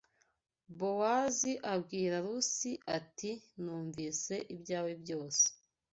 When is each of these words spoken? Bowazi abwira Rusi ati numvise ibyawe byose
Bowazi 0.77 1.51
abwira 1.73 2.15
Rusi 2.25 2.71
ati 2.97 3.31
numvise 3.61 4.35
ibyawe 4.55 4.91
byose 5.01 5.45